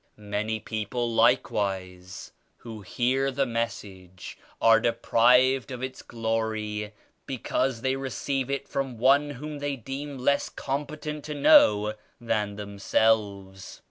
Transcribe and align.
"Many 0.17 0.59
people 0.59 1.13
likewise 1.13 2.31
who 2.57 2.81
hear 2.81 3.29
the 3.29 3.45
Message 3.45 4.35
are 4.59 4.79
deprived 4.79 5.69
of 5.69 5.83
its 5.83 6.01
Glory 6.01 6.93
because 7.27 7.81
they 7.81 7.95
receive 7.95 8.49
it 8.49 8.67
from 8.67 8.97
one 8.97 9.29
whom 9.29 9.59
they 9.59 9.75
deem 9.75 10.17
less 10.17 10.49
competent 10.49 11.23
to 11.25 11.35
know 11.35 11.93
than 12.19 12.55
themselves. 12.55 13.79